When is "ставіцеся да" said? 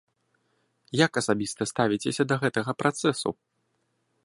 1.71-2.41